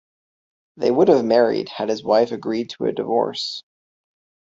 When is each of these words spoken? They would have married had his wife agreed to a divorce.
They 0.77 0.89
would 0.89 1.09
have 1.09 1.23
married 1.23 1.69
had 1.69 1.89
his 1.89 2.03
wife 2.03 2.31
agreed 2.31 2.71
to 2.71 2.85
a 2.85 2.91
divorce. 2.91 3.61